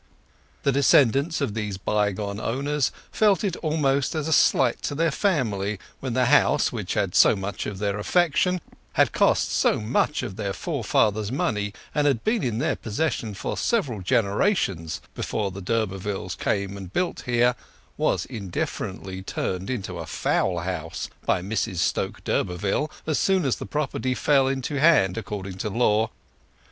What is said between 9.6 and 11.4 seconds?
much of their forefathers'